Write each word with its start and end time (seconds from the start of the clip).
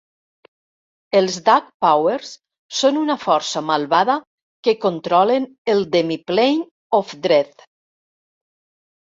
Els 1.17 1.35
Dark 1.49 1.67
Powers 1.85 2.31
són 2.77 2.97
una 3.01 3.17
força 3.25 3.63
malvada 3.67 4.15
que 4.69 4.75
controlen 4.87 5.47
el 5.75 5.85
Demiplane 5.99 6.67
of 7.03 7.15
Dread. 7.29 7.65